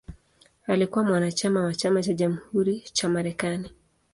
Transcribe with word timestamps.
Alikuwa 0.67 1.03
mwanachama 1.05 1.61
wa 1.63 1.75
Chama 1.75 2.03
cha 2.03 2.13
Jamhuri 2.13 2.79
cha 2.93 3.09
Marekani. 3.09 3.71